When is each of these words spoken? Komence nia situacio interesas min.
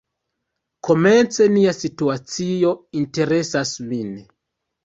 Komence 0.87 1.47
nia 1.57 1.75
situacio 1.81 2.73
interesas 3.03 3.75
min. 3.93 4.13